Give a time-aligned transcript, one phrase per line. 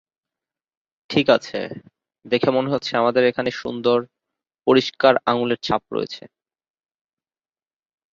[1.09, 1.59] ঠিক আছে,
[2.25, 3.99] দেখে মনে হচ্ছে আমাদের এখানে সুন্দর,
[4.67, 6.23] পরিষ্কার আঙুলের ছাপ রয়েছে।